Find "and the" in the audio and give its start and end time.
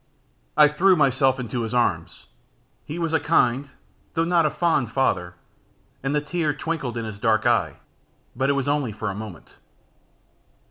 6.01-6.21